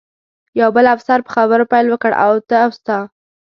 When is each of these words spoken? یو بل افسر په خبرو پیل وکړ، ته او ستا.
یو 0.59 0.69
بل 0.75 0.85
افسر 0.95 1.19
په 1.25 1.31
خبرو 1.35 1.69
پیل 1.71 1.85
وکړ، 1.89 2.11
ته 2.49 2.55
او 2.63 2.69
ستا. 2.77 2.99